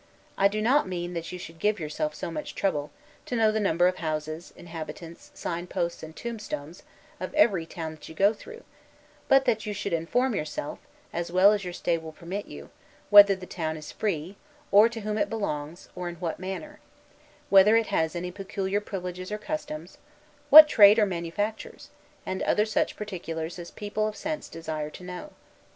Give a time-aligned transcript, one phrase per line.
[0.35, 2.89] I do not mean that you should give yourself so much trouble,
[3.27, 6.81] to know the number of houses, inhabitants, signposts, and tombstones,
[7.19, 8.63] of every town that you go through;
[9.27, 10.79] but that you should inform yourself,
[11.13, 12.71] as well as your stay will permit you,
[13.11, 14.37] whether the town is free,
[14.71, 16.79] or to whom it belongs, or in what manner:
[17.51, 19.99] whether it has any peculiar privileges or customs;
[20.49, 21.89] what trade or manufactures;
[22.25, 22.49] and such
[22.91, 25.33] other particulars as people of sense desire to know.